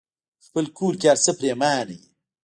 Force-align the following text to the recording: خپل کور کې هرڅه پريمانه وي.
خپل 0.45 0.65
کور 0.77 0.93
کې 0.99 1.07
هرڅه 1.11 1.31
پريمانه 1.39 1.83
وي. 1.97 2.07